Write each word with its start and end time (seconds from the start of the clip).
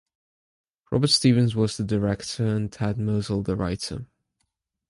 Robert 0.91 1.11
Stevens 1.11 1.53
was 1.55 1.77
the 1.77 1.83
director 1.83 2.43
and 2.43 2.71
Tad 2.71 2.97
Mosel 2.97 3.43
the 3.43 3.55
writer. 3.55 4.07